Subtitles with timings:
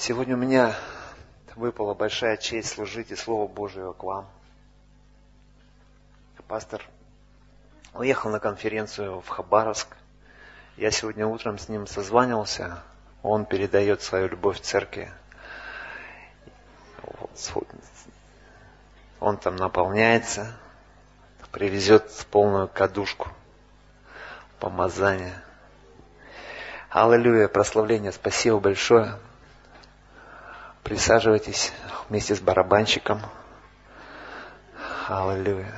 [0.00, 0.76] Сегодня у меня
[1.56, 4.28] выпала большая честь служить и Слово Божие к вам.
[6.46, 6.84] Пастор
[7.94, 9.88] уехал на конференцию в Хабаровск.
[10.76, 12.80] Я сегодня утром с ним созванивался.
[13.24, 15.10] Он передает свою любовь церкви.
[19.18, 20.56] Он там наполняется,
[21.50, 23.30] привезет полную кадушку
[24.60, 25.42] помазания.
[26.88, 29.18] Аллилуйя, прославление, спасибо большое.
[30.88, 31.70] Присаживайтесь
[32.08, 33.20] вместе с барабанщиком.
[35.06, 35.74] Аллилуйя.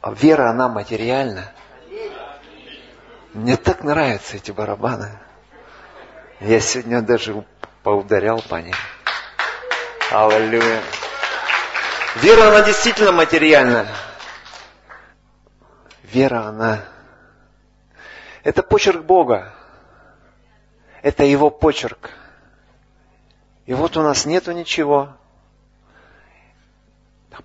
[0.00, 1.52] А вера, она материальна.
[3.34, 5.10] Мне так нравятся эти барабаны.
[6.40, 7.44] Я сегодня даже
[7.82, 8.74] поударял по ним.
[10.10, 10.80] Аллилуйя.
[12.16, 13.86] Вера, она действительно материальна.
[16.04, 16.82] Вера, она...
[18.42, 19.52] Это почерк Бога.
[21.02, 22.08] Это Его почерк.
[23.66, 25.10] И вот у нас нету ничего.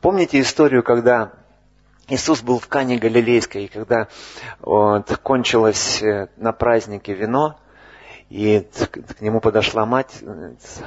[0.01, 1.33] Помните историю, когда
[2.07, 4.07] Иисус был в Кане Галилейской, и когда
[4.59, 7.57] вот, кончилось э, на празднике вино,
[8.29, 10.23] и к нему подошла мать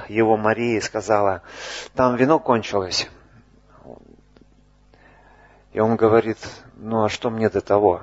[0.09, 1.43] его Мария и сказала,
[1.95, 3.09] там вино кончилось.
[5.73, 6.39] И он говорит,
[6.77, 8.03] ну а что мне до того?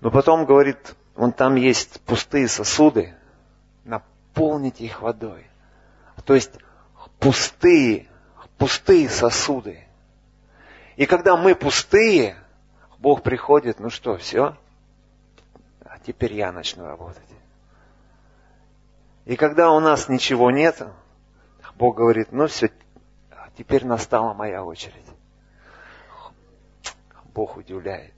[0.00, 3.14] Но потом говорит, вон там есть пустые сосуды,
[3.84, 5.46] наполните их водой.
[6.24, 6.52] То есть
[7.18, 8.08] пустые,
[8.58, 9.86] пустые сосуды.
[10.96, 12.36] И когда мы пустые,
[12.98, 14.56] Бог приходит, ну что, все,
[15.84, 17.22] а теперь я начну работать.
[19.26, 20.82] И когда у нас ничего нет,
[21.74, 22.70] Бог говорит, ну все,
[23.58, 24.94] теперь настала моя очередь.
[27.34, 28.14] Бог удивляет.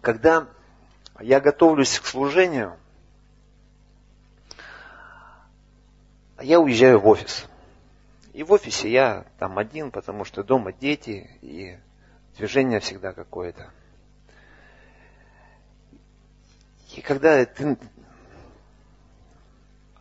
[0.00, 0.48] Когда
[1.20, 2.76] я готовлюсь к служению,
[6.42, 7.46] я уезжаю в офис.
[8.32, 11.78] И в офисе я там один, потому что дома дети, и
[12.36, 13.70] движение всегда какое-то.
[16.94, 17.78] И когда ты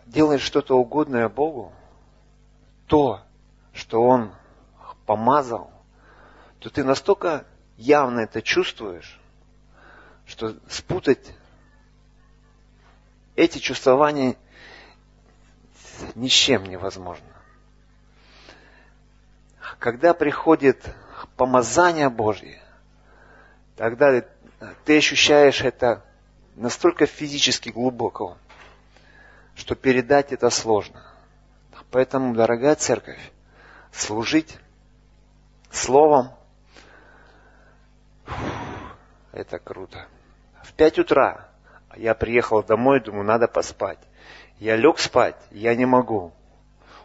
[0.05, 1.71] делаешь что-то угодное Богу,
[2.87, 3.21] то,
[3.73, 4.31] что Он
[5.05, 5.71] помазал,
[6.59, 7.45] то ты настолько
[7.77, 9.19] явно это чувствуешь,
[10.25, 11.33] что спутать
[13.35, 14.35] эти чувствования
[16.15, 17.27] ни с чем невозможно.
[19.79, 20.83] Когда приходит
[21.35, 22.61] помазание Божье,
[23.75, 24.23] тогда
[24.85, 26.03] ты ощущаешь это
[26.55, 28.37] настолько физически глубоко,
[29.55, 31.03] что передать это сложно.
[31.91, 33.19] Поэтому, дорогая церковь,
[33.91, 34.57] служить
[35.71, 36.31] словом,
[39.31, 40.07] это круто.
[40.63, 41.47] В пять утра
[41.95, 43.99] я приехал домой, думаю, надо поспать.
[44.59, 46.33] Я лег спать, я не могу.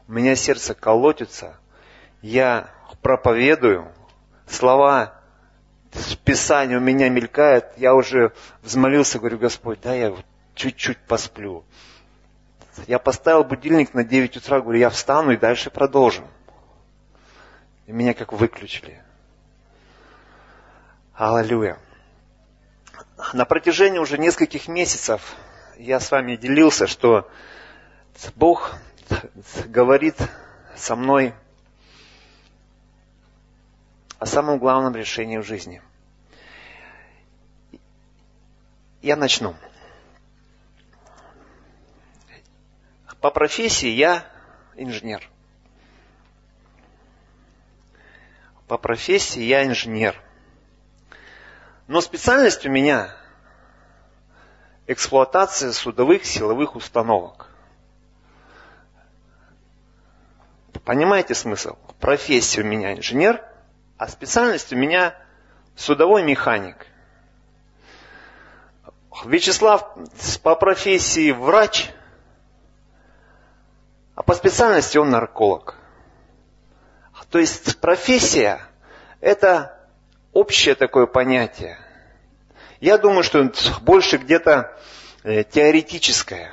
[0.09, 1.57] У меня сердце колотится.
[2.21, 2.69] Я
[3.01, 3.93] проповедую.
[4.47, 5.15] Слова
[6.25, 7.67] Писания у меня мелькают.
[7.77, 8.33] Я уже
[8.63, 10.15] взмолился, говорю, Господь, да я
[10.55, 11.65] чуть-чуть посплю.
[12.89, 16.27] Я поставил будильник на 9 утра, говорю, я встану и дальше продолжим.
[17.87, 19.01] И меня как выключили.
[21.15, 21.79] Аллилуйя.
[23.33, 25.37] На протяжении уже нескольких месяцев
[25.79, 27.31] я с вами делился, что
[28.37, 28.77] Бог
[29.67, 30.17] говорит
[30.77, 31.35] со мной
[34.19, 35.83] о самом главном решении в жизни.
[39.03, 39.55] Я начну.
[43.21, 44.27] По профессии я
[44.77, 45.29] инженер.
[48.67, 50.19] По профессии я инженер.
[51.87, 53.15] Но специальность у меня
[54.87, 57.49] эксплуатация судовых силовых установок.
[60.85, 61.77] Понимаете смысл?
[61.99, 63.43] Профессия у меня инженер,
[63.97, 65.15] а специальность у меня
[65.77, 66.87] судовой механик.
[69.25, 69.97] Вячеслав
[70.43, 71.91] по профессии врач,
[74.15, 75.77] а по специальности он нарколог.
[77.31, 78.61] То есть профессия–
[79.21, 79.89] это
[80.33, 81.79] общее такое понятие.
[82.85, 83.51] Я думаю, что
[83.81, 84.77] больше где-то
[85.23, 86.53] э, теоретическое.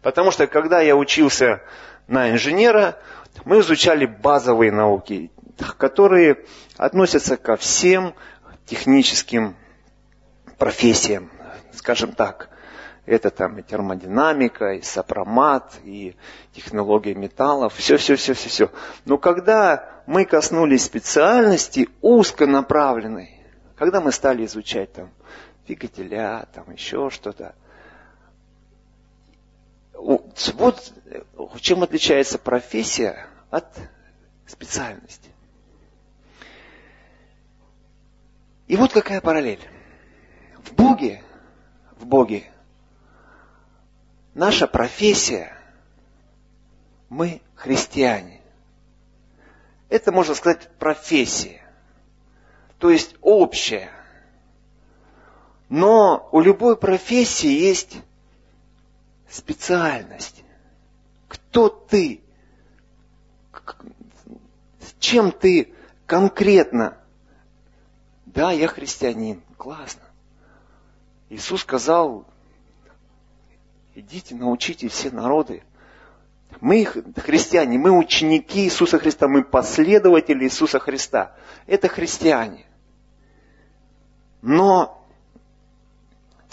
[0.00, 1.60] Потому что когда я учился
[2.06, 2.98] на инженера,
[3.44, 5.30] мы изучали базовые науки,
[5.76, 6.46] которые
[6.78, 8.14] относятся ко всем
[8.64, 9.54] техническим
[10.56, 11.30] профессиям,
[11.74, 12.48] скажем так.
[13.04, 16.16] Это там и термодинамика, и сопромат, и
[16.54, 18.70] технология металлов, все-все-все-все-все.
[19.04, 23.42] Но когда мы коснулись специальности узконаправленной,
[23.76, 25.10] когда мы стали изучать там
[25.66, 27.54] двигателя, там еще что-то,
[29.94, 30.92] Вот
[31.60, 33.66] чем отличается профессия от
[34.46, 35.30] специальности.
[38.66, 39.60] И вот какая параллель.
[40.58, 41.22] В Боге,
[41.98, 42.44] в Боге,
[44.34, 45.56] наша профессия,
[47.08, 48.40] мы христиане.
[49.88, 51.62] Это, можно сказать, профессия.
[52.78, 53.90] То есть общая.
[55.76, 58.00] Но у любой профессии есть
[59.28, 60.44] специальность.
[61.26, 62.22] Кто ты?
[65.00, 65.74] Чем ты
[66.06, 66.96] конкретно
[68.26, 69.42] да, я христианин.
[69.56, 70.04] Классно.
[71.28, 72.24] Иисус сказал,
[73.96, 75.64] идите, научите все народы.
[76.60, 81.34] Мы христиане, мы ученики Иисуса Христа, мы последователи Иисуса Христа.
[81.66, 82.64] Это христиане.
[84.40, 85.03] Но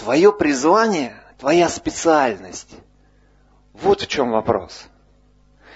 [0.01, 2.75] твое призвание, твоя специальность,
[3.74, 4.88] вот в чем вопрос.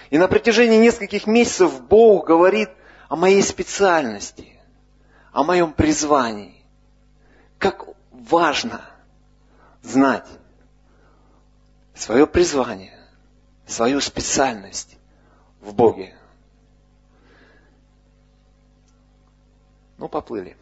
[0.10, 2.70] И на протяжении нескольких месяцев Бог говорит
[3.08, 4.56] о моей специальности
[5.36, 6.64] о моем призвании.
[7.58, 8.90] Как важно
[9.84, 10.26] знать
[11.94, 12.98] свое призвание,
[13.68, 14.98] свою специальность
[15.60, 16.16] в Боге.
[19.98, 20.56] Ну, поплыли.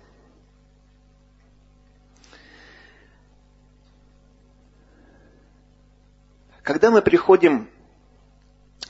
[6.63, 7.69] Когда мы приходим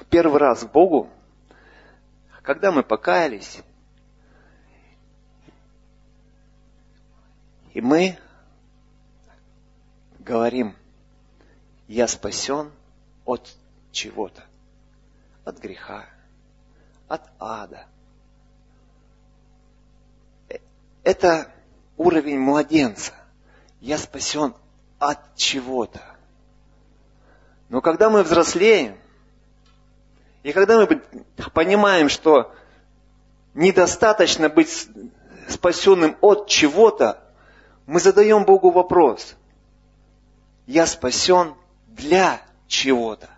[0.10, 1.10] первый раз к Богу,
[2.44, 3.62] когда мы покаялись,
[7.74, 8.20] И мы
[10.20, 10.76] говорим,
[11.88, 12.72] я спасен
[13.26, 13.52] от
[13.92, 14.44] чего-то,
[15.44, 16.06] от греха,
[17.08, 17.88] от ада.
[21.04, 21.52] Это
[21.98, 23.14] уровень младенца.
[23.82, 24.54] Я спасен
[25.00, 26.13] от чего-то.
[27.70, 28.98] Но когда мы взрослеем,
[30.44, 31.02] и когда мы
[31.54, 32.54] понимаем, что
[33.54, 34.88] недостаточно быть
[35.48, 37.24] спасенным от чего-то,
[37.86, 39.36] мы задаем Богу вопрос.
[40.68, 41.56] Я спасен
[41.88, 43.30] для чего-то.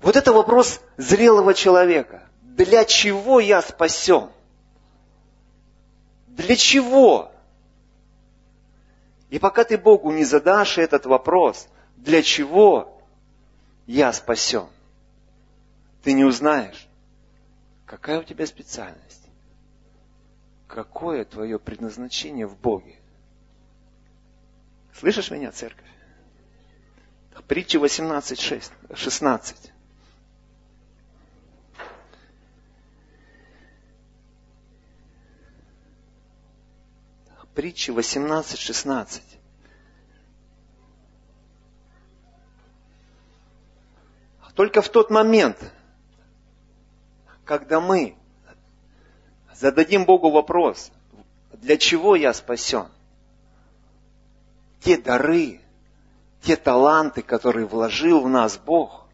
[0.00, 2.22] Вот это вопрос зрелого человека.
[2.42, 4.28] Для чего я спасен?
[6.28, 7.32] Для чего?
[9.30, 13.00] И пока ты Богу не задашь этот вопрос, для чего
[13.86, 14.68] я спасен,
[16.02, 16.88] ты не узнаешь,
[17.86, 19.26] какая у тебя специальность
[20.66, 22.96] какое твое предназначение в Боге.
[24.94, 25.84] Слышишь меня, церковь?
[27.48, 29.72] Притча 18, 6, 16.
[37.56, 39.22] Притча 18, 16.
[44.54, 45.72] Только в тот момент,
[47.46, 48.14] когда мы
[49.54, 50.92] зададим Богу вопрос,
[51.54, 52.88] для чего я спасен?
[54.80, 55.62] Те дары,
[56.42, 59.06] те таланты, которые вложил в нас Бог,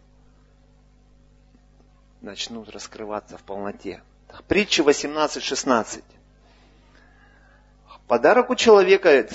[2.21, 4.03] начнут раскрываться в полноте.
[4.49, 6.03] Притча 18.16.
[8.07, 9.29] Подарок у человека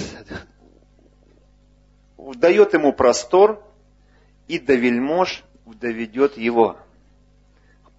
[2.17, 3.63] дает ему простор,
[4.47, 6.77] и до вельмож доведет его.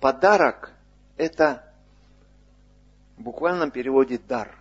[0.00, 0.73] Подарок–
[1.16, 1.64] это
[3.16, 4.57] в буквальном переводе дар.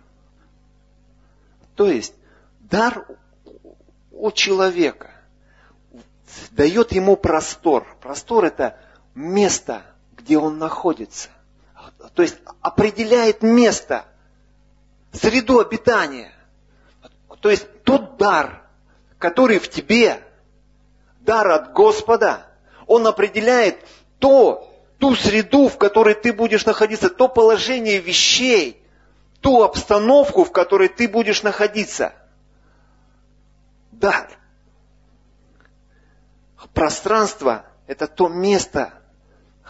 [1.76, 2.14] То есть
[2.60, 3.06] дар
[4.10, 5.10] у человека
[6.50, 7.86] дает ему простор.
[8.00, 8.78] Простор это
[9.14, 9.82] место,
[10.16, 11.30] где он находится.
[12.14, 14.04] То есть определяет место,
[15.12, 16.32] среду обитания.
[17.40, 18.62] То есть тот дар,
[19.18, 20.20] который в тебе,
[21.20, 22.46] дар от Господа,
[22.86, 23.84] он определяет
[24.18, 28.82] то, ту среду, в которой ты будешь находиться, то положение вещей,
[29.40, 32.12] ту обстановку, в которой ты будешь находиться.
[33.92, 34.28] Да.
[36.74, 38.92] Пространство– это то место,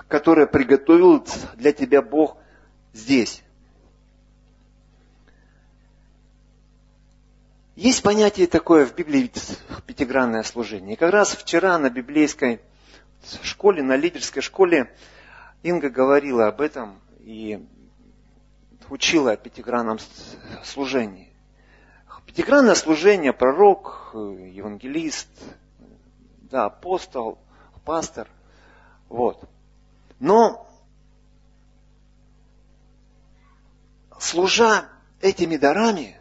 [0.08, 2.36] которое приготовил для тебя Бог
[2.92, 3.42] здесь.
[7.78, 9.30] Есть понятие такое в Библии
[9.86, 10.94] пятигранное служение.
[10.94, 12.60] И как раз вчера на библейской
[13.44, 14.92] школе, на лидерской школе
[15.62, 17.64] Инга говорила об этом и
[18.90, 20.00] учила о пятигранном
[20.64, 21.32] служении.
[22.26, 25.28] Пятигранное служение, пророк, евангелист,
[26.50, 27.38] да, апостол,
[27.84, 28.26] пастор.
[29.08, 29.48] Вот.
[30.18, 30.68] Но
[34.18, 34.86] служа
[35.20, 36.17] этими дарами,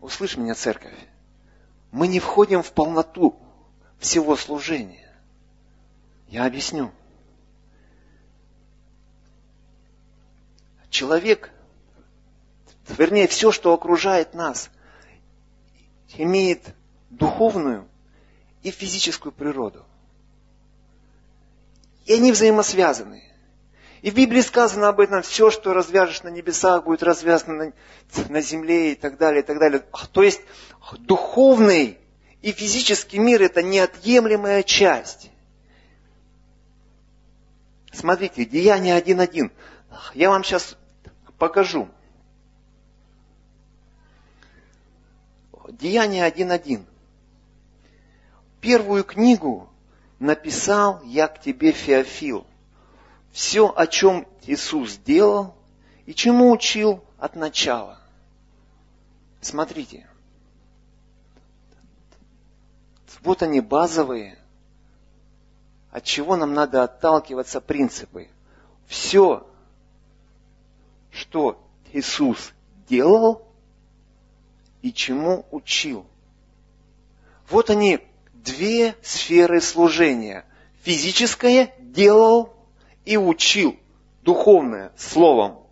[0.00, 0.94] услышь меня, церковь,
[1.90, 3.38] мы не входим в полноту
[3.98, 5.08] всего служения.
[6.28, 6.90] Я объясню.
[10.90, 11.52] Человек,
[12.88, 14.70] вернее, все, что окружает нас,
[16.16, 16.74] имеет
[17.10, 17.88] духовную
[18.62, 19.84] и физическую природу.
[22.06, 23.22] И они взаимосвязаны.
[24.02, 27.72] И в Библии сказано об этом, все, что развяжешь на небесах, будет развязано на,
[28.28, 29.84] на земле и так далее, и так далее.
[30.12, 30.40] То есть
[30.98, 31.98] духовный
[32.42, 35.30] и физический мир это неотъемлемая часть.
[37.92, 39.50] Смотрите, Деяние 1.1.
[40.14, 40.76] Я вам сейчас
[41.38, 41.88] покажу.
[45.70, 46.84] Деяние 1.1.
[48.60, 49.68] Первую книгу
[50.18, 52.46] написал я к тебе, Феофил,
[53.36, 55.54] все, о чем Иисус делал
[56.06, 57.98] и чему учил от начала.
[59.42, 60.08] Смотрите.
[63.20, 64.38] Вот они базовые,
[65.90, 68.30] от чего нам надо отталкиваться принципы.
[68.86, 69.46] Все,
[71.10, 71.62] что
[71.92, 72.54] Иисус
[72.88, 73.46] делал
[74.80, 76.06] и чему учил.
[77.50, 78.00] Вот они
[78.32, 80.46] две сферы служения.
[80.84, 82.55] Физическое делал
[83.06, 83.78] и учил,
[84.22, 85.62] духовное словом.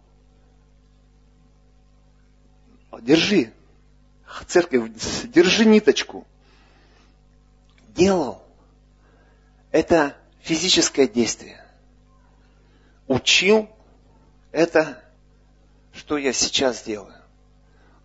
[3.03, 3.53] Держи,
[4.47, 4.93] церковь,
[5.25, 6.25] держи ниточку.
[7.89, 8.43] Делал.
[9.73, 11.63] Это физическое действие.
[13.09, 13.69] Учил.
[14.53, 15.03] Это
[15.93, 17.15] что я сейчас делаю.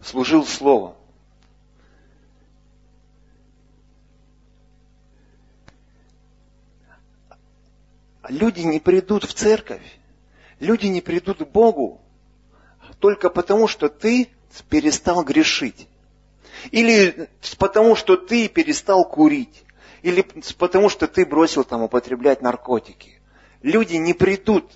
[0.01, 0.95] Служил словом.
[8.29, 9.81] Люди не придут в церковь,
[10.59, 12.01] люди не придут к Богу
[13.00, 14.29] только потому, что ты
[14.69, 15.88] перестал грешить.
[16.71, 19.63] Или потому, что ты перестал курить.
[20.01, 20.25] Или
[20.57, 23.19] потому, что ты бросил там употреблять наркотики.
[23.62, 24.71] Люди не придут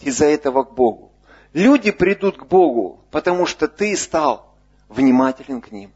[0.00, 1.12] из-за этого к Богу.
[1.52, 4.54] Люди придут к Богу, потому что ты стал
[4.88, 5.92] внимателен к ним.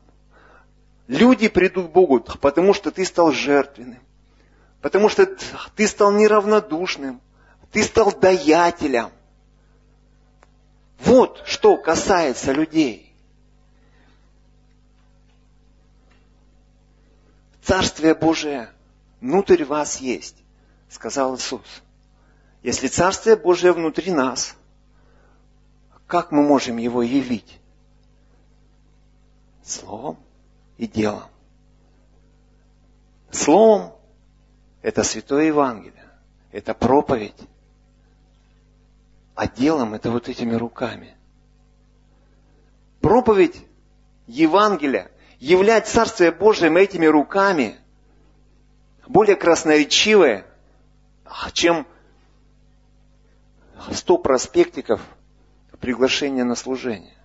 [1.06, 4.00] Люди придут к Богу, потому что ты стал жертвенным.
[4.84, 5.24] Потому что
[5.76, 7.22] ты стал неравнодушным,
[7.72, 9.08] ты стал даятелем.
[10.98, 13.10] Вот что касается людей.
[17.62, 18.68] Царствие Божие
[19.22, 20.36] внутрь вас есть,
[20.90, 21.82] сказал Иисус.
[22.62, 24.54] Если Царствие Божие внутри нас,
[26.06, 27.58] как мы можем его явить?
[29.64, 30.18] Словом
[30.76, 31.30] и делом.
[33.30, 33.93] Словом
[34.84, 36.04] это Святое Евангелие.
[36.52, 37.40] Это проповедь.
[39.34, 41.16] А делом это вот этими руками.
[43.00, 43.64] Проповедь
[44.26, 47.76] Евангелия, являть Царствие Божие этими руками,
[49.06, 50.44] более красноречивое,
[51.54, 51.86] чем
[53.90, 55.00] сто проспектиков
[55.80, 57.16] приглашения на служение.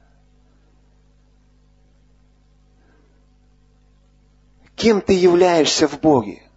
[4.77, 6.48] Кем ты являешься в Боге?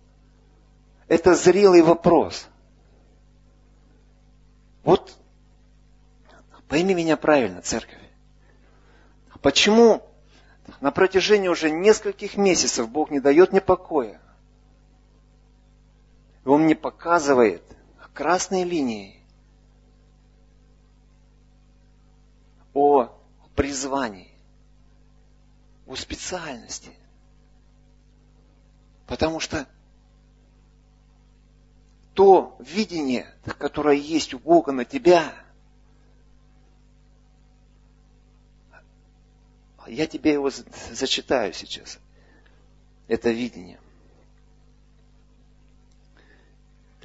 [1.12, 2.49] Это зрелый вопрос.
[4.83, 5.14] Вот
[6.69, 8.00] пойми меня правильно, церковь.
[9.42, 10.02] Почему
[10.81, 14.23] на протяжении уже нескольких месяцев Бог не дает мне покоя?
[16.47, 17.62] И Он мне показывает
[18.14, 19.23] красной линией
[22.73, 23.11] о
[23.54, 24.33] призвании,
[25.87, 26.92] о специальности.
[29.07, 29.66] Потому что
[32.14, 33.26] то видение,
[33.59, 35.35] которое есть у Бога на тебя,
[39.87, 41.99] я тебе его зачитаю сейчас.
[43.09, 43.81] Это видение.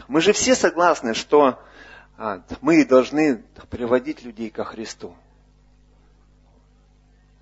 [0.07, 1.59] Мы же все согласны, что
[2.17, 5.15] а, мы должны приводить людей ко Христу.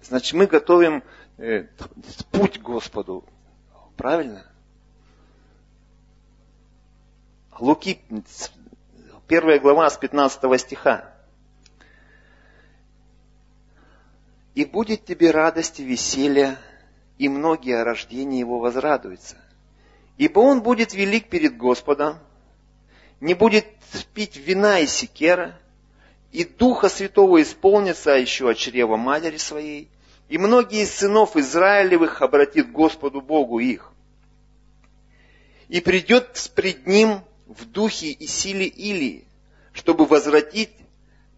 [0.01, 1.03] Значит, мы готовим
[1.38, 1.63] э,
[2.31, 3.24] путь Господу.
[3.98, 4.45] Правильно?
[7.58, 8.02] Луки,
[9.28, 11.14] первая глава с 15 стиха.
[14.56, 16.58] «И будет тебе радость и веселье,
[17.18, 19.38] и многие о рождении его возрадуются.
[20.18, 22.20] Ибо он будет велик перед Господом,
[23.22, 23.66] не будет
[24.14, 25.58] пить вина и секера,
[26.34, 29.90] и Духа Святого исполнится еще от чрева матери своей,
[30.28, 33.94] и многие из сынов Израилевых обратит Господу Богу их.
[35.70, 39.28] И придет пред ним в духе и силе Илии,
[39.74, 40.72] чтобы возвратить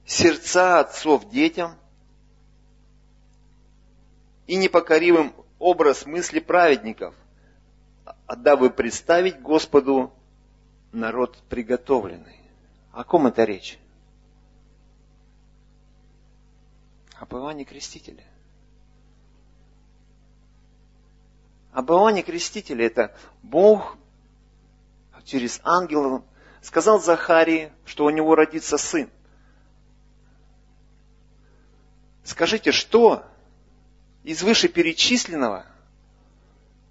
[0.06, 1.76] сердца отцов детям
[4.46, 7.14] и непокоривым образ мысли праведников,
[8.26, 10.14] а дабы представить Господу
[10.92, 12.40] народ приготовленный.
[12.92, 13.78] О ком это речь?
[17.20, 18.24] Об Иоанне Крестителе.
[21.74, 23.98] Об Иоанне Крестителе это Бог
[25.28, 26.24] через ангелов
[26.62, 29.10] сказал Захарии, что у него родится сын.
[32.24, 33.26] Скажите, что
[34.24, 35.66] из вышеперечисленного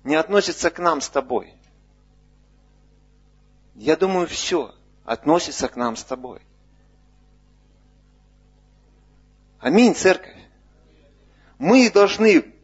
[0.05, 1.55] не относится к нам с тобой?
[3.75, 4.75] Я думаю, все
[5.05, 6.41] относится к нам с тобой.
[9.59, 10.37] Аминь, церковь.
[11.59, 12.55] Мы должны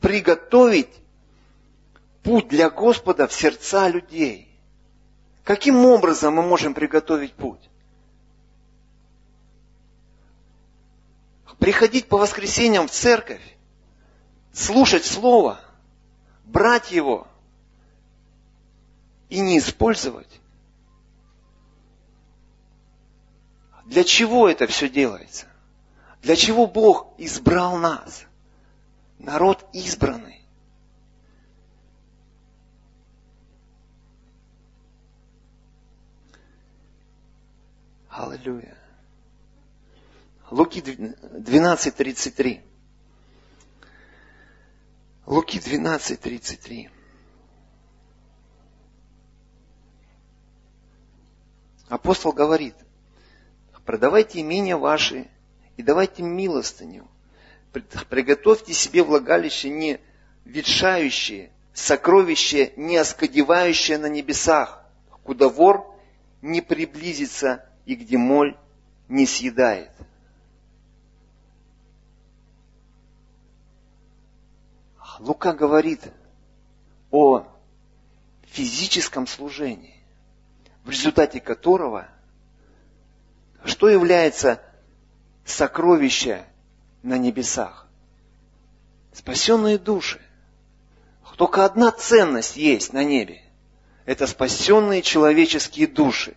[0.00, 0.94] приготовить
[2.22, 4.49] путь для Господа в сердца людей.
[5.50, 7.68] Каким образом мы можем приготовить путь?
[11.58, 13.42] Приходить по воскресеньям в церковь,
[14.52, 15.60] слушать Слово,
[16.44, 17.26] брать его
[19.28, 20.40] и не использовать.
[23.86, 25.48] Для чего это все делается?
[26.22, 28.22] Для чего Бог избрал нас?
[29.18, 30.39] Народ избранный.
[38.22, 38.76] Аллилуйя.
[40.50, 42.60] Луки 12.33.
[45.24, 46.90] Луки 12.33.
[51.88, 52.74] Апостол говорит,
[53.86, 55.28] продавайте имения ваши
[55.78, 57.08] и давайте милостыню.
[57.72, 59.98] Приготовьте себе влагалище не
[60.44, 64.84] ветшающее, сокровище не оскодевающее на небесах,
[65.24, 65.98] куда вор
[66.42, 68.56] не приблизится и где моль
[69.08, 69.90] не съедает.
[75.18, 76.00] Лука говорит
[77.10, 77.48] о
[78.42, 80.00] физическом служении,
[80.84, 82.06] в результате которого
[83.64, 84.62] что является
[85.44, 86.44] сокровище
[87.02, 87.88] на небесах?
[89.12, 90.20] Спасенные души.
[91.36, 93.42] Только одна ценность есть на небе.
[94.04, 96.36] Это спасенные человеческие души.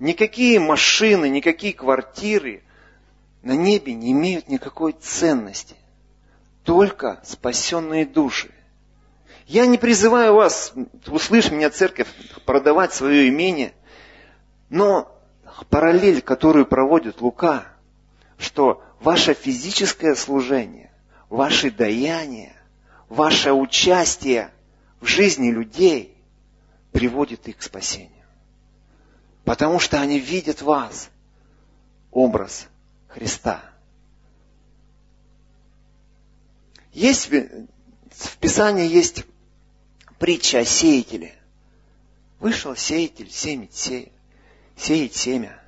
[0.00, 2.62] Никакие машины, никакие квартиры
[3.42, 5.76] на небе не имеют никакой ценности.
[6.64, 8.50] Только спасенные души.
[9.46, 10.72] Я не призываю вас,
[11.06, 12.08] услышь меня, церковь,
[12.46, 13.74] продавать свое имение,
[14.70, 15.14] но
[15.68, 17.66] параллель, которую проводит Лука,
[18.38, 20.90] что ваше физическое служение,
[21.28, 22.54] ваше даяние,
[23.10, 24.50] ваше участие
[25.00, 26.16] в жизни людей
[26.92, 28.19] приводит их к спасению.
[29.50, 31.10] Потому что они видят вас,
[32.12, 32.68] образ
[33.08, 33.60] Христа.
[36.92, 39.24] Есть в Писании есть
[40.20, 41.34] притча о сеятеле.
[42.38, 44.12] Вышел сеятель сеять, сеять,
[44.76, 45.60] сеять семя.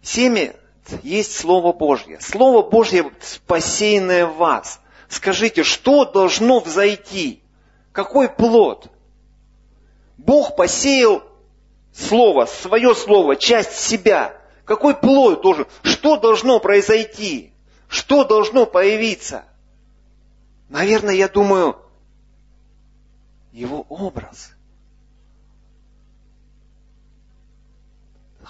[0.00, 0.54] Семя
[1.02, 2.20] есть Слово Божье.
[2.20, 3.10] Слово Божье
[3.48, 4.78] посеянное в вас.
[5.08, 7.42] Скажите, что должно взойти?
[7.90, 8.88] Какой плод?
[10.16, 11.24] Бог посеял
[11.92, 14.36] слово, свое слово, часть себя.
[14.64, 15.66] Какой плод должен?
[15.82, 17.52] Что должно произойти?
[17.88, 19.44] Что должно появиться?
[20.68, 21.76] Наверное, я думаю,
[23.52, 24.52] его образ.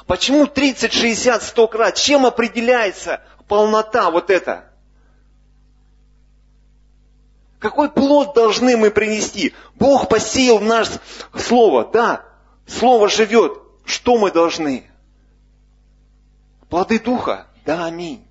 [0.07, 1.95] Почему 30, 60, 100 крат?
[1.95, 4.65] Чем определяется полнота вот эта?
[7.59, 9.55] Какой плод должны мы принести?
[9.75, 10.89] Бог посеял в наш
[11.35, 12.25] слово, да,
[12.71, 13.61] Слово живет.
[13.85, 14.89] Что мы должны?
[16.69, 17.49] Плоды Духа?
[17.67, 18.25] Да, аминь.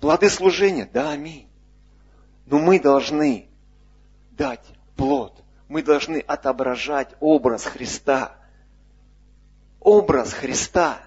[0.00, 0.90] Плоды служения?
[0.92, 1.48] Да, аминь.
[2.46, 3.46] Но мы должны
[4.32, 4.64] дать
[4.96, 5.40] плод.
[5.68, 8.34] Мы должны отображать образ Христа.
[9.78, 10.98] Образ Христа.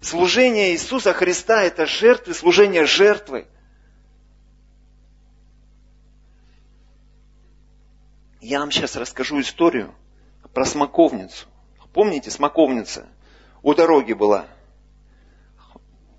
[0.00, 3.46] Служение Иисуса Христа– это жертвы, служение жертвы.
[8.40, 9.94] Я вам сейчас расскажу историю–
[10.56, 11.48] про смоковницу.
[11.92, 13.04] Помните, смоковница
[13.62, 14.46] у дороги была.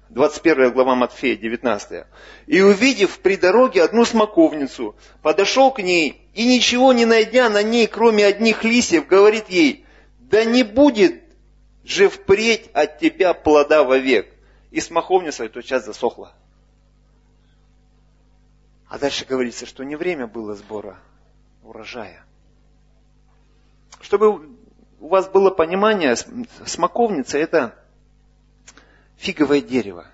[0.09, 2.05] 21 глава Матфея, 19.
[2.45, 7.87] «И увидев при дороге одну смоковницу, подошел к ней, и ничего не найдя на ней,
[7.87, 9.87] кроме одних листьев, говорит ей,
[10.19, 11.19] да не будет
[11.83, 14.31] же впредь от тебя плода вовек».
[14.69, 16.31] И смоковница в тот час засохла.
[18.87, 20.99] А дальше говорится, что не время было сбора
[21.63, 22.26] урожая.
[24.01, 24.57] Чтобы
[24.99, 26.15] у вас было понимание,
[26.65, 27.75] смоковница это
[29.17, 30.05] фиговое дерево.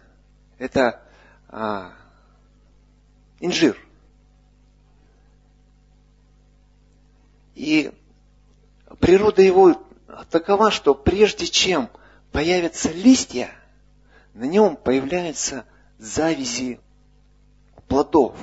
[0.58, 1.02] Это
[1.50, 1.94] а,
[3.40, 3.78] инжир.
[7.56, 7.92] И
[9.00, 9.82] природа его
[10.30, 11.90] такова, что прежде чем
[12.32, 13.52] появятся листья,
[14.34, 15.66] на нем появляются
[16.00, 16.80] завязи
[17.88, 18.36] плодов.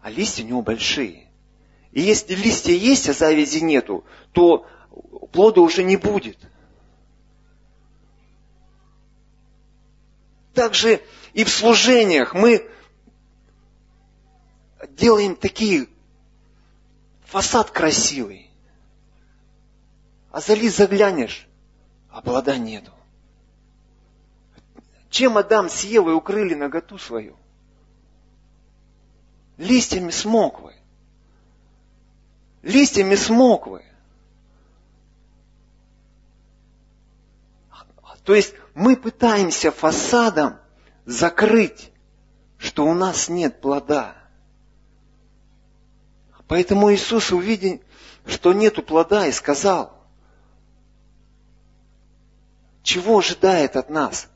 [0.00, 1.28] А листья у него большие.
[1.92, 4.66] И если листья есть, а завязи нету, то
[5.30, 6.38] плода уже не будет.
[10.54, 11.02] Также
[11.34, 12.68] и в служениях мы
[14.88, 15.86] делаем такие
[17.24, 18.50] фасад красивый.
[20.30, 21.46] А зали заглянешь,
[22.10, 22.92] а плода нету.
[25.10, 27.36] Чем Адам с Евой укрыли наготу свою?
[29.58, 30.74] Листьями смоквы.
[32.62, 33.84] Листьями смоквы.
[38.24, 40.58] То есть мы пытаемся фасадом
[41.04, 41.90] закрыть,
[42.56, 44.16] что у нас нет плода.
[46.46, 47.82] Поэтому Иисус, увидел,
[48.26, 49.98] что нету плода, и сказал,
[52.82, 54.28] чего ожидает от нас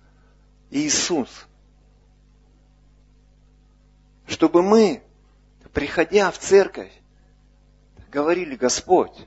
[0.70, 1.28] Иисус?
[4.26, 5.02] Чтобы мы,
[5.72, 6.92] приходя в церковь,
[8.10, 9.26] говорили, Господь,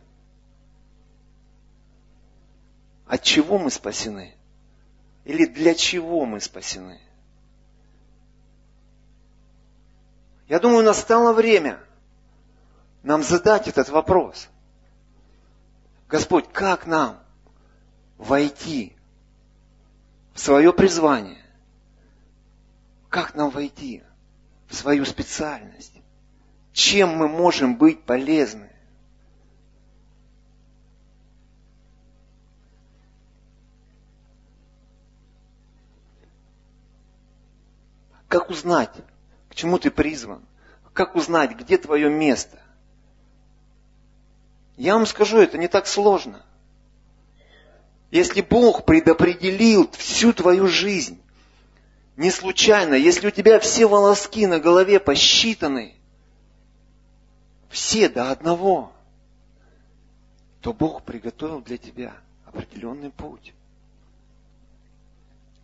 [3.07, 4.35] от чего мы спасены?
[5.25, 6.99] Или для чего мы спасены?
[10.47, 11.79] Я думаю, настало время
[13.03, 14.49] нам задать этот вопрос.
[16.07, 17.19] Господь, как нам
[18.17, 18.95] войти
[20.33, 21.43] в свое призвание?
[23.09, 24.03] Как нам войти
[24.67, 25.98] в свою специальность?
[26.73, 28.69] Чем мы можем быть полезны?
[38.27, 38.91] Как узнать,
[39.49, 40.45] к чему ты призван?
[40.93, 42.59] Как узнать, где твое место?
[44.77, 46.45] Я вам скажу, это не так сложно.
[48.11, 51.21] Если Бог предопределил всю твою жизнь,
[52.17, 55.95] не случайно, если у тебя все волоски на голове посчитаны,
[57.69, 58.91] все до одного,
[60.61, 62.13] то Бог приготовил для тебя
[62.45, 63.53] определенный путь.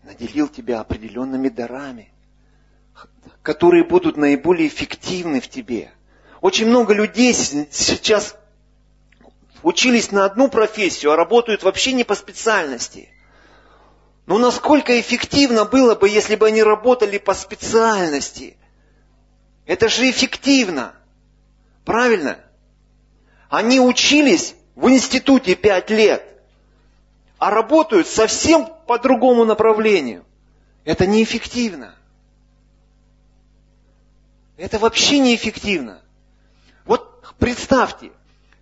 [0.04, 2.12] Наделил тебя определенными дарами,
[3.41, 5.91] которые будут наиболее эффективны в тебе.
[6.41, 8.38] Очень много людей сейчас
[9.63, 13.10] учились на одну профессию, а работают вообще не по специальности.
[14.28, 18.58] Но насколько эффективно было бы, если бы они работали по специальности?
[19.65, 20.94] Это же эффективно.
[21.86, 22.39] Правильно?
[23.50, 26.24] Они учились в институте пять лет,
[27.38, 30.26] а работают совсем по другому направлению.
[30.84, 31.95] Это неэффективно.
[34.58, 36.02] Это вообще неэффективно.
[36.86, 38.12] Вот представьте,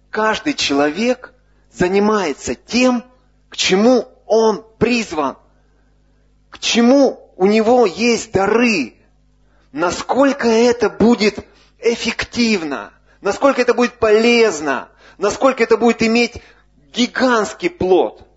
[0.09, 1.33] каждый человек
[1.71, 3.03] занимается тем,
[3.49, 5.37] к чему он призван,
[6.49, 8.95] к чему у него есть дары,
[9.71, 11.45] насколько это будет
[11.79, 16.41] эффективно, насколько это будет полезно, насколько это будет иметь
[16.91, 18.27] гигантский плод.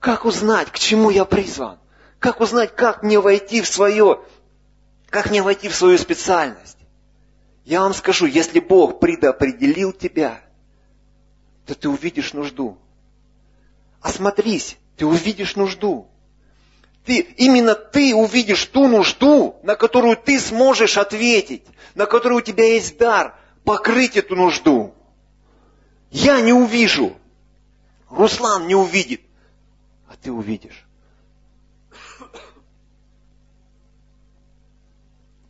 [0.00, 1.78] Как узнать, к чему я призван?
[2.18, 4.20] Как узнать, как мне войти в свое
[5.14, 6.76] как мне войти в свою специальность?
[7.64, 10.40] Я вам скажу, если Бог предопределил тебя,
[11.66, 12.76] то ты увидишь нужду.
[14.00, 16.08] Осмотрись, ты увидишь нужду.
[17.04, 21.64] Ты, именно ты увидишь ту нужду, на которую ты сможешь ответить,
[21.94, 24.94] на которую у тебя есть дар, покрыть эту нужду.
[26.10, 27.16] Я не увижу,
[28.08, 29.20] Руслан не увидит,
[30.08, 30.86] а ты увидишь.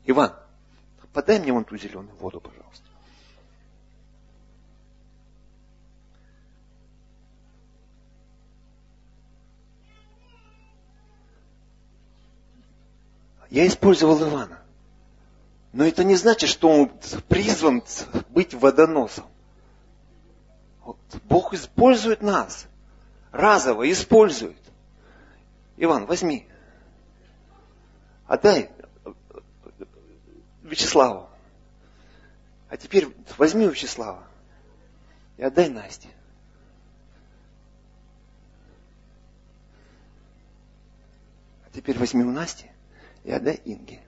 [0.07, 0.35] Иван,
[1.13, 2.84] подай мне вон ту зеленую воду, пожалуйста.
[13.55, 14.59] Я использовал Ивана.
[15.73, 16.89] Но это не значит, что он
[17.29, 17.85] призван
[18.31, 19.27] быть водоносом.
[20.83, 22.67] Вот Бог использует нас.
[23.31, 24.59] Разово использует.
[25.77, 26.49] Иван, возьми.
[28.27, 28.71] Отдай
[30.65, 31.29] Вячеславу.
[32.69, 33.07] А теперь
[33.39, 34.25] возьми Вячеслава
[35.37, 36.09] и отдай Насте.
[41.65, 42.69] А теперь возьми у Насти
[43.25, 44.01] и отдай Инге.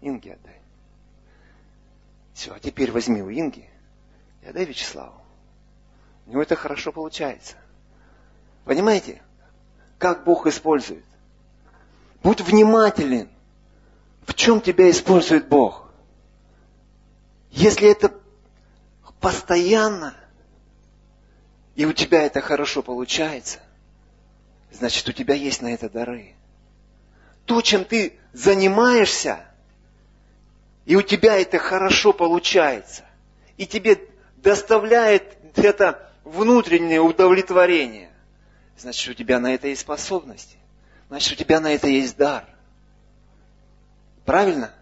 [0.00, 0.60] Инге отдай.
[2.34, 3.68] Все, а теперь возьми у Инги
[4.42, 5.20] и отдай Вячеславу.
[6.26, 7.56] У него это хорошо получается.
[8.64, 9.22] Понимаете,
[9.98, 11.04] как Бог использует?
[12.22, 13.28] Будь внимателен,
[14.26, 15.90] в чем тебя использует Бог.
[17.50, 18.14] Если это
[19.20, 20.14] постоянно,
[21.74, 23.58] и у тебя это хорошо получается,
[24.70, 26.34] значит, у тебя есть на это дары.
[27.46, 29.44] То, чем ты занимаешься,
[30.84, 33.04] и у тебя это хорошо получается,
[33.56, 34.00] и тебе
[34.36, 38.10] доставляет это внутреннее удовлетворение,
[38.76, 40.56] значит, у тебя на это есть способности.
[41.08, 42.46] Значит, у тебя на это есть дар.
[44.24, 44.72] Правильно?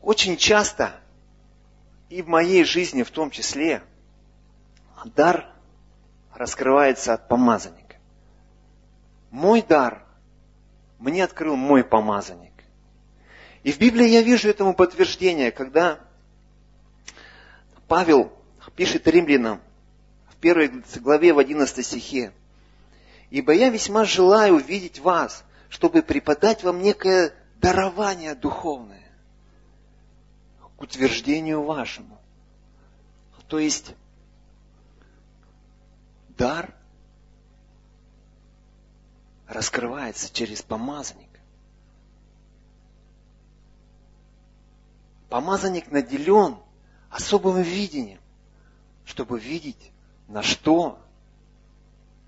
[0.00, 0.98] Очень часто,
[2.08, 3.82] и в моей жизни в том числе,
[5.04, 5.52] дар
[6.34, 7.77] раскрывается от помазанника.
[9.30, 10.04] Мой дар
[10.98, 12.52] мне открыл мой помазанник.
[13.62, 16.00] И в Библии я вижу этому подтверждение, когда
[17.86, 18.32] Павел
[18.76, 19.60] пишет римлянам
[20.30, 22.32] в первой главе в 11 стихе.
[23.30, 29.10] «Ибо я весьма желаю видеть вас, чтобы преподать вам некое дарование духовное
[30.76, 32.18] к утверждению вашему».
[33.48, 33.94] То есть
[36.28, 36.74] дар
[39.48, 41.28] раскрывается через помазанник.
[45.28, 46.56] Помазанник наделен
[47.10, 48.20] особым видением,
[49.04, 49.90] чтобы видеть,
[50.28, 50.98] на что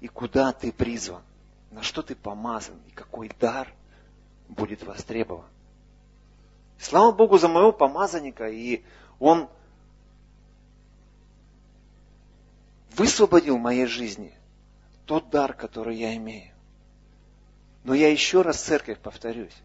[0.00, 1.22] и куда ты призван,
[1.70, 3.72] на что ты помазан и какой дар
[4.48, 5.44] будет востребован.
[6.78, 8.83] Слава Богу за моего помазанника, и
[9.18, 9.50] он
[12.92, 14.35] высвободил в моей жизни
[15.04, 16.50] тот дар, который я имею.
[17.85, 19.57] Но я еще раз, церковь, повторюсь,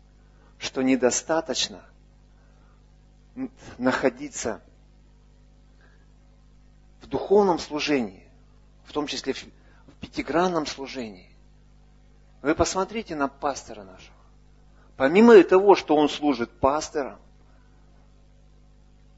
[0.58, 1.84] что недостаточно
[3.78, 4.62] находиться
[7.02, 8.24] в духовном служении,
[8.86, 9.46] в том числе в
[10.00, 11.30] пятигранном служении.
[12.42, 14.16] Вы посмотрите на пастора нашего.
[14.96, 17.20] Помимо того, что он служит пастором,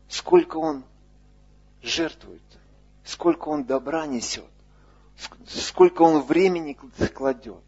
[0.10, 0.84] сколько он
[1.84, 2.42] жертвует,
[3.04, 4.50] сколько он добра несет,
[5.46, 6.74] сколько он времени
[7.14, 7.62] кладет.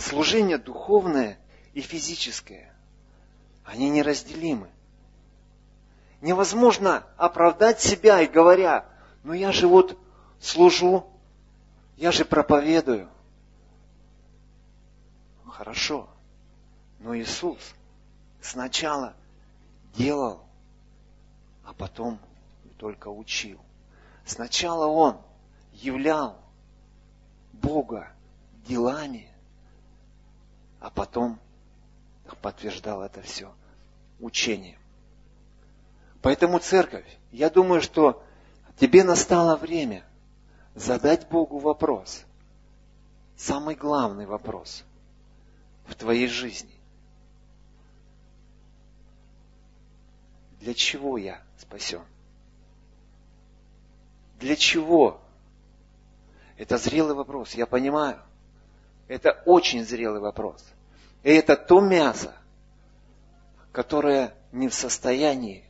[0.00, 1.38] Служение духовное
[1.74, 2.74] и физическое,
[3.64, 4.70] они неразделимы
[6.20, 8.86] невозможно оправдать себя и говоря,
[9.24, 9.98] ну я же вот
[10.40, 11.06] служу,
[11.96, 13.08] я же проповедую.
[15.46, 16.08] Хорошо,
[16.98, 17.58] но Иисус
[18.40, 19.14] сначала
[19.94, 20.40] делал,
[21.64, 22.18] а потом
[22.78, 23.60] только учил.
[24.24, 25.20] Сначала Он
[25.74, 26.38] являл
[27.52, 28.10] Бога
[28.66, 29.29] делами,
[30.80, 31.38] а потом
[32.42, 33.52] подтверждал это все
[34.18, 34.78] учением.
[36.22, 38.22] Поэтому, церковь, я думаю, что
[38.78, 40.04] тебе настало время
[40.74, 42.24] задать Богу вопрос.
[43.36, 44.84] Самый главный вопрос
[45.86, 46.74] в твоей жизни.
[50.60, 52.02] Для чего я спасен?
[54.38, 55.20] Для чего?
[56.58, 58.22] Это зрелый вопрос, я понимаю.
[59.10, 60.64] Это очень зрелый вопрос.
[61.24, 62.32] И это то мясо,
[63.72, 65.64] которое не в состоянии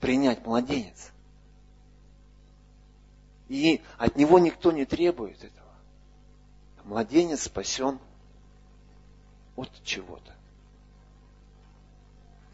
[0.00, 1.10] принять младенец.
[3.50, 5.68] И от него никто не требует этого.
[6.84, 7.98] Младенец спасен
[9.54, 10.32] от чего-то.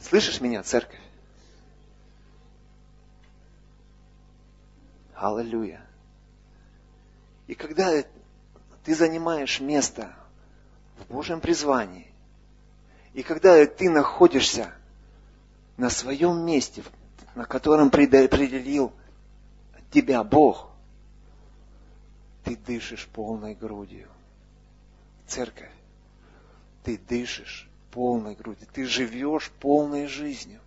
[0.00, 0.98] Слышишь меня, церковь?
[5.14, 5.86] Аллилуйя.
[7.46, 8.02] И когда
[8.84, 10.14] ты занимаешь место
[10.98, 12.08] в Божьем призвании,
[13.14, 14.72] и когда ты находишься
[15.76, 16.82] на своем месте,
[17.34, 18.92] на котором определил
[19.90, 20.70] тебя Бог,
[22.44, 24.08] ты дышишь полной грудью.
[25.26, 25.70] Церковь,
[26.84, 30.60] ты дышишь полной грудью, ты живешь полной жизнью.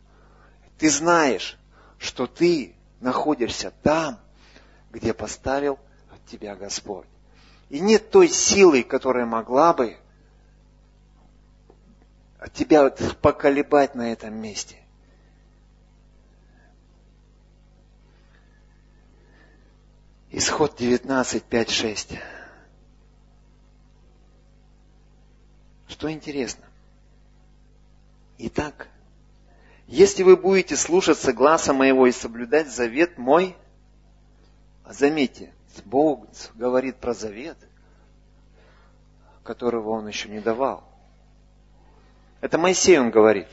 [0.78, 1.58] Ты знаешь,
[1.97, 4.19] что ты находишься там,
[4.91, 5.80] где поставил
[6.30, 7.08] тебя Господь.
[7.69, 9.97] И нет той силы, которая могла бы
[12.54, 12.89] тебя
[13.21, 14.78] поколебать на этом месте.
[20.32, 22.13] Исход 19, 5, 6.
[25.88, 26.65] Что интересно?
[28.38, 28.89] Итак,
[29.88, 33.56] если вы будете слушаться гласа моего и соблюдать завет мой,
[34.84, 37.57] а заметьте, Бог говорит про завет,
[39.43, 40.83] которого он еще не давал.
[42.41, 43.47] Это Моисей он говорит.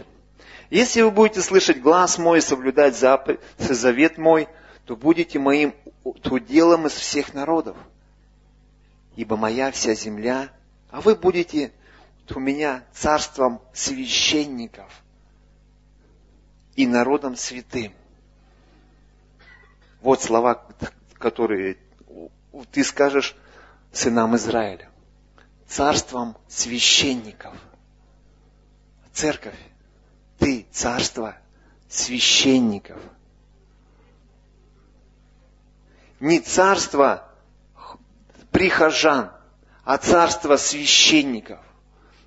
[0.70, 4.48] Если вы будете слышать глаз мой и соблюдать завет мой,
[4.86, 7.76] то будете моим уделом из всех народов.
[9.16, 10.50] ибо моя вся земля,
[10.90, 11.72] а вы будете
[12.34, 15.02] у меня царством священников
[16.76, 17.92] и народом святым.
[20.00, 20.66] Вот слова,
[21.18, 21.76] которые
[22.70, 23.34] ты скажешь
[23.92, 24.88] сынам Израиля.
[25.66, 27.54] Царством священников.
[29.12, 29.58] Церковь,
[30.38, 31.36] ты царство
[31.88, 32.98] священников.
[36.20, 37.28] Не царство
[38.50, 39.32] прихожан,
[39.84, 41.58] а царство священников,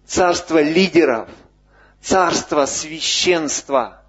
[0.06, 1.30] царство лидеров,
[2.02, 4.04] царство священства.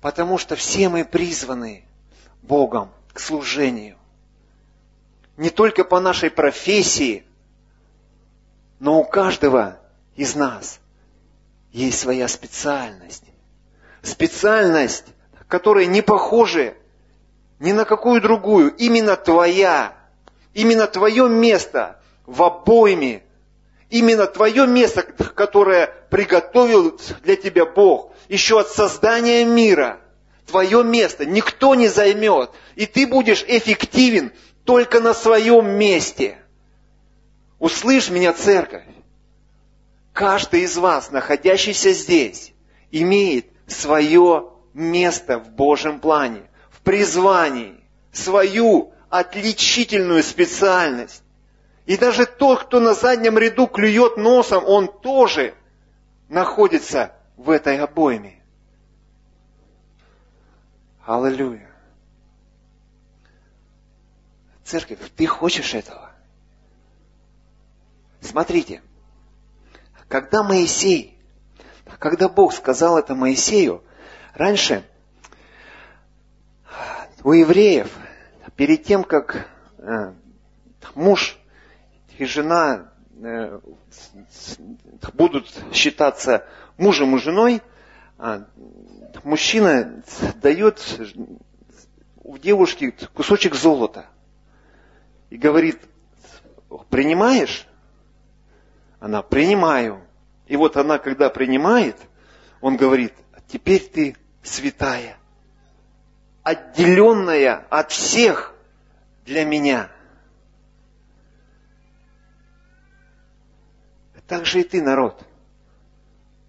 [0.00, 1.84] Потому что все мы призваны
[2.42, 3.96] Богом к служению.
[5.42, 7.24] Не только по нашей профессии,
[8.78, 9.76] но у каждого
[10.14, 10.78] из нас
[11.72, 13.24] есть своя специальность.
[14.02, 15.06] Специальность,
[15.48, 16.74] которая не похожа
[17.58, 19.96] ни на какую другую, именно твоя.
[20.54, 23.24] Именно твое место в обойме.
[23.90, 28.12] Именно твое место, которое приготовил для тебя Бог.
[28.28, 29.98] Еще от создания мира.
[30.46, 32.52] Твое место никто не займет.
[32.76, 34.30] И ты будешь эффективен
[34.64, 36.38] только на своем месте.
[37.58, 38.84] Услышь меня, церковь.
[40.12, 42.52] Каждый из вас, находящийся здесь,
[42.90, 47.80] имеет свое место в Божьем плане, в призвании,
[48.12, 51.22] свою отличительную специальность.
[51.86, 55.54] И даже тот, кто на заднем ряду клюет носом, он тоже
[56.28, 58.40] находится в этой обойме.
[61.04, 61.71] Аллилуйя.
[64.72, 66.12] Церковь, ты хочешь этого?
[68.22, 68.80] Смотрите,
[70.08, 71.18] когда Моисей,
[71.98, 73.84] когда Бог сказал это Моисею,
[74.32, 74.82] раньше
[77.22, 77.94] у евреев
[78.56, 80.14] перед тем, как э,
[80.94, 81.36] муж
[82.16, 83.60] и жена э,
[85.12, 86.46] будут считаться
[86.78, 87.60] мужем и женой,
[88.16, 88.42] э,
[89.22, 90.02] мужчина
[90.36, 90.98] дает
[92.24, 94.06] у девушки кусочек золота
[95.32, 95.80] и говорит,
[96.90, 97.66] принимаешь?
[99.00, 100.06] Она, принимаю.
[100.46, 101.96] И вот она, когда принимает,
[102.60, 103.14] он говорит,
[103.48, 105.16] теперь ты святая
[106.42, 108.54] отделенная от всех
[109.24, 109.90] для меня.
[114.28, 115.26] Так же и ты, народ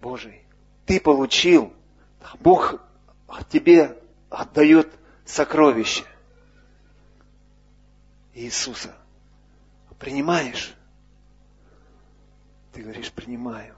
[0.02, 0.46] Божий.
[0.86, 1.72] Ты получил,
[2.41, 2.82] Бог
[3.50, 3.98] тебе
[4.30, 4.91] отдает
[5.24, 6.04] сокровище
[8.34, 8.96] Иисуса.
[10.00, 10.74] Принимаешь?
[12.74, 13.76] Ты говоришь, принимаю.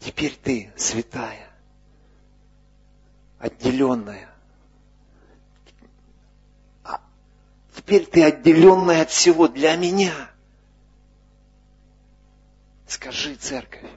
[0.00, 1.48] Теперь ты святая,
[3.38, 4.28] отделенная
[7.88, 10.12] Теперь ты отделенная от всего для меня.
[12.86, 13.88] Скажи, церковь,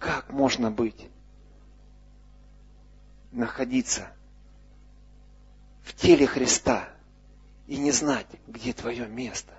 [0.00, 1.08] как можно быть,
[3.30, 4.10] находиться
[5.88, 6.90] в теле Христа
[7.66, 9.54] и не знать, где твое место?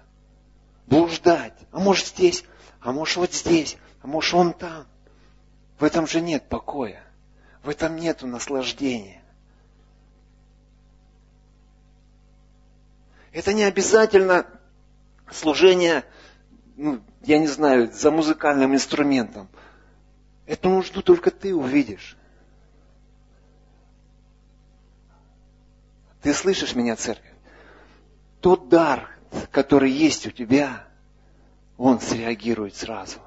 [0.86, 2.44] Блуждать, а может здесь,
[2.82, 4.86] а может вот здесь, а может он там.
[5.80, 7.04] В этом же нет покоя,
[7.64, 9.24] в этом нету наслаждения.
[13.32, 14.46] Это не обязательно
[15.32, 16.04] служение,
[16.78, 19.48] ну, я не знаю, за музыкальным инструментом.
[20.46, 22.19] Эту нужду только ты увидишь.
[26.22, 27.32] Ты слышишь меня, церковь?
[28.42, 29.10] Тот дар,
[29.52, 30.86] который есть у тебя,
[31.78, 33.20] он среагирует сразу.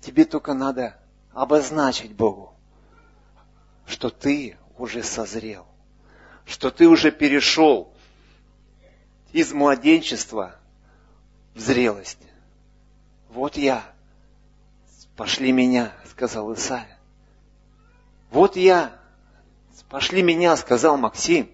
[0.00, 0.98] Тебе только надо
[1.32, 2.54] обозначить Богу,
[3.86, 5.66] что ты уже созрел,
[6.46, 7.92] что ты уже перешел
[9.32, 10.56] из младенчества
[11.54, 12.18] в зрелость.
[13.28, 13.84] Вот я,
[15.16, 16.98] пошли меня, сказал Исаия.
[18.30, 18.98] Вот я,
[19.88, 21.50] пошли меня, сказал Максим.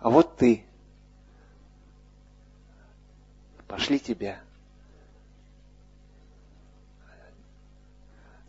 [0.00, 0.64] А вот ты,
[3.66, 4.40] пошли тебя.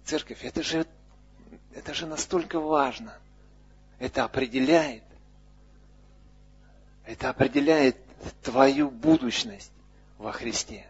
[0.05, 0.87] Церковь, это же,
[1.73, 3.17] это же настолько важно–
[3.99, 5.03] это определяет,
[7.05, 7.97] это определяет
[8.41, 9.71] твою будущность
[10.17, 10.87] во Христе.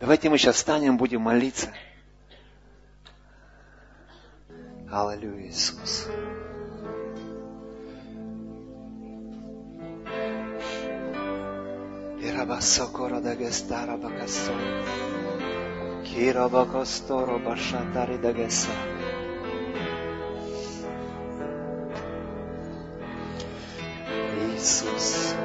[0.00, 1.72] Давайте мы сейчас встанем, будем молиться.
[4.90, 6.08] Аллилуйя, Иисус.
[12.23, 14.53] Ирабасокора дагестара бакасо.
[16.05, 18.75] Кира бакосторо башатари дагеса.
[24.53, 25.35] Иисус.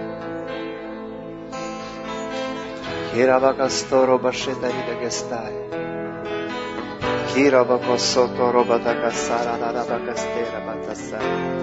[3.14, 5.55] Хирабакасторо башетарида гестай.
[7.28, 11.55] Хирабакосото робатакасара рарабакастера батасара.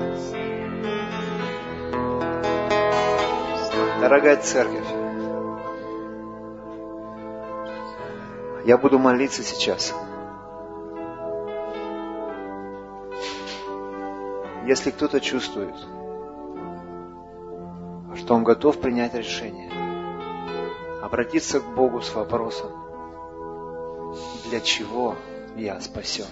[3.99, 4.87] Дорогая церковь,
[8.66, 9.94] я буду молиться сейчас.
[14.66, 15.76] Если кто-то чувствует,
[18.16, 19.70] что он готов принять решение,
[21.00, 22.72] обратиться к Богу с вопросом,
[24.50, 25.14] для чего
[25.56, 26.26] я спасен?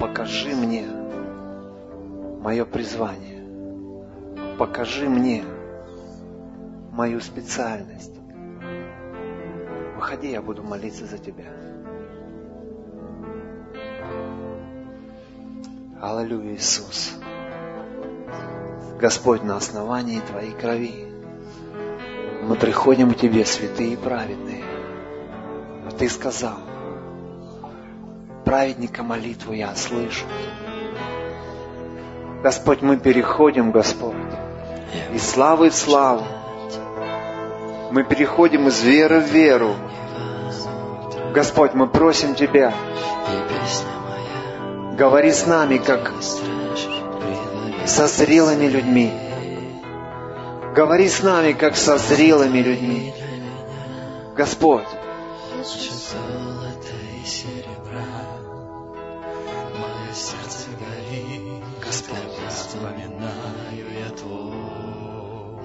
[0.00, 0.84] Покажи мне
[2.40, 3.44] мое призвание.
[4.58, 5.44] Покажи мне
[6.90, 8.23] мою специальность.
[10.04, 11.46] Выходи, я буду молиться за тебя.
[15.98, 17.14] Аллилуйя, Иисус.
[19.00, 21.06] Господь, на основании Твоей крови
[22.42, 24.62] мы приходим к Тебе, святые и праведные.
[25.84, 26.58] Но Ты сказал,
[28.44, 30.26] праведника молитву я слышу.
[32.42, 34.14] Господь, мы переходим, Господь,
[35.14, 36.26] из славы в славу,
[37.94, 39.76] мы переходим из веры в веру.
[41.32, 42.74] Господь, мы просим Тебя,
[44.98, 46.12] говори с нами, как
[47.86, 49.12] со зрелыми людьми.
[50.74, 53.14] Говори с нами, как со зрелыми людьми.
[54.34, 54.88] Господь,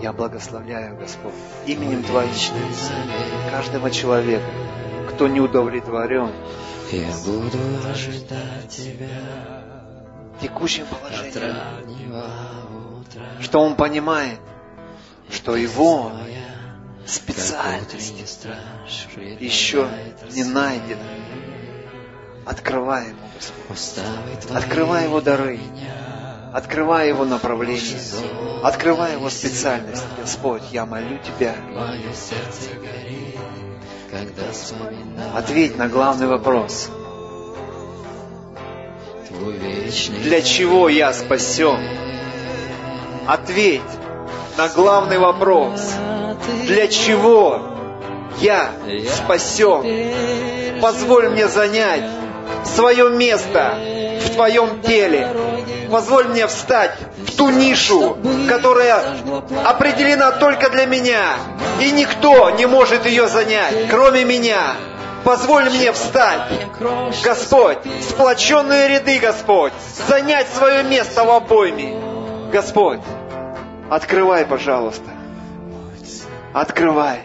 [0.10, 1.36] Я благословляю, Господь,
[1.68, 2.34] именем Твоим
[3.52, 4.44] каждого человека,
[5.12, 6.32] кто не удовлетворен.
[6.92, 9.62] Я буду ожидать Тебя
[10.42, 11.46] текущем положении,
[13.40, 14.40] что он понимает,
[15.30, 16.12] что его
[17.06, 18.48] специальность
[19.40, 19.88] еще
[20.32, 21.04] не найдена.
[22.48, 24.04] Открывай ему, Господь.
[24.56, 25.60] Открывай его дары.
[26.54, 28.00] Открывай его направление.
[28.64, 30.04] Открывай его специальность.
[30.20, 31.56] Господь, я молю Тебя.
[35.36, 36.90] Ответь на главный вопрос.
[40.24, 41.80] Для чего я спасен?
[43.28, 43.82] Ответь
[44.58, 45.94] на главный вопрос.
[46.66, 47.62] Для чего
[48.40, 48.72] я
[49.16, 50.82] спасен?
[50.82, 52.10] Позволь мне занять
[52.66, 53.78] свое место
[54.26, 55.28] в Твоем теле.
[55.92, 58.18] Позволь мне встать в ту нишу,
[58.48, 59.04] которая
[59.66, 61.36] определена только для меня.
[61.82, 64.76] И никто не может ее занять, кроме меня.
[65.24, 66.50] Позволь мне встать,
[67.24, 69.74] Господь, сплоченные ряды, Господь,
[70.08, 72.00] занять свое место в обойме.
[72.52, 73.02] Господь,
[73.90, 75.10] открывай, пожалуйста.
[76.54, 77.20] Открывай.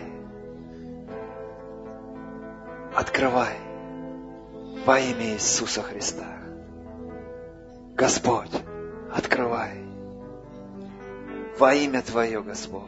[2.95, 3.57] Открывай
[4.85, 6.34] во имя Иисуса Христа.
[7.97, 8.51] Господь,
[9.15, 9.85] открывай
[11.59, 12.83] во имя Твое, Господь.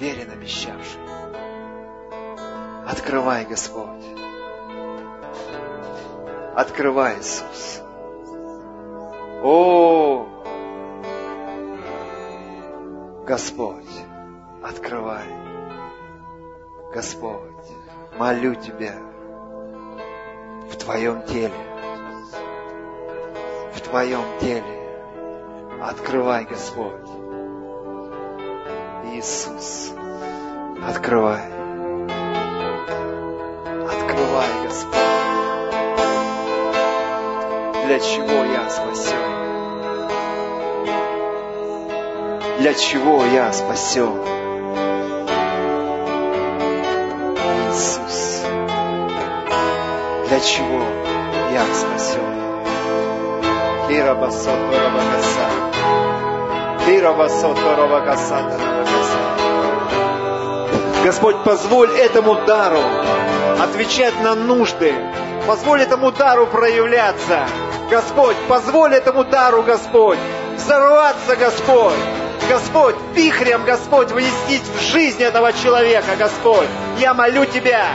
[0.00, 1.00] Верен обещавший.
[2.86, 4.04] Открывай, Господь.
[6.54, 7.82] Открывай, Иисус.
[9.42, 10.26] О,
[13.26, 13.84] Господь,
[14.62, 15.28] открывай.
[16.94, 17.42] Господь,
[18.18, 18.94] молю Тебя
[20.70, 21.52] в Твоем теле,
[23.74, 24.64] в Твоем теле.
[25.80, 26.92] Открывай, Господь.
[29.12, 29.92] Иисус,
[30.86, 31.42] открывай.
[33.84, 34.96] Открывай, Господь.
[37.86, 39.36] Для чего я спасен?
[42.58, 44.45] Для чего я спасен?
[50.36, 50.82] Для чего
[51.50, 52.20] я спасен?
[53.88, 55.48] Кира басото рабакаса.
[56.84, 58.60] Кира басото.
[61.04, 62.80] Господь, позволь этому дару
[63.62, 64.92] отвечать на нужды.
[65.46, 67.46] Позволь этому дару проявляться.
[67.90, 70.18] Господь, позволь этому дару, Господь,
[70.56, 71.94] взорваться, Господь.
[72.50, 76.68] Господь, вихрем, Господь, внестись в жизнь этого человека, Господь.
[76.98, 77.86] Я молю Тебя,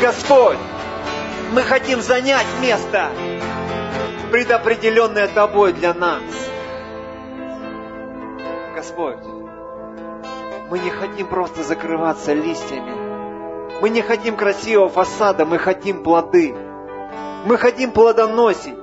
[0.00, 0.56] Господь,
[1.52, 3.08] мы хотим занять место,
[4.30, 6.22] предопределенное Тобой для нас.
[8.74, 9.18] Господь,
[10.70, 13.80] мы не хотим просто закрываться листьями.
[13.80, 16.54] Мы не хотим красивого фасада, мы хотим плоды.
[17.46, 18.76] Мы хотим плодоносить.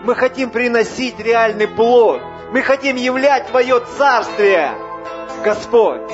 [0.00, 2.22] Мы хотим приносить реальный плод.
[2.52, 4.72] Мы хотим являть Твое Царствие,
[5.42, 6.10] Господь,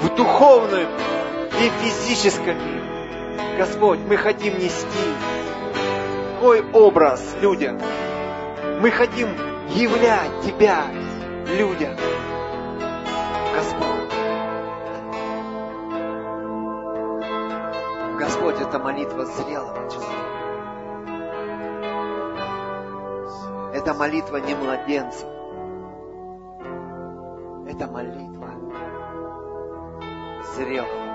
[0.00, 0.86] в духовном
[1.60, 2.77] и физическом мире.
[3.58, 4.86] Господь, мы хотим нести
[6.38, 7.80] Твой образ людям.
[8.80, 9.30] Мы хотим
[9.70, 10.84] являть Тебя
[11.58, 11.96] людям.
[13.52, 14.12] Господь.
[18.20, 20.28] Господь, это молитва зрелого человека.
[23.74, 25.26] Это молитва не младенца.
[27.68, 28.50] Это молитва
[30.54, 31.08] зрелого.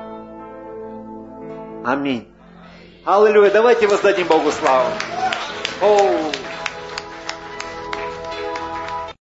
[1.86, 2.33] Аминь.
[3.06, 3.51] Аллилуйя.
[3.51, 4.89] Давайте воздадим Богу славу.
[5.82, 6.32] Оу.